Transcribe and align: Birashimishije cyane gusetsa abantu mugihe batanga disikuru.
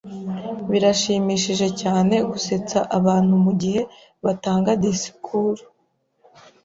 Birashimishije 0.71 1.67
cyane 1.81 2.15
gusetsa 2.31 2.79
abantu 2.97 3.33
mugihe 3.45 3.81
batanga 4.25 4.71
disikuru. 4.83 5.61